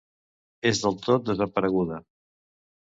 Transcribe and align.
És 0.69 0.81
del 0.85 0.97
tot 1.05 1.29
desapareguda. 1.31 2.03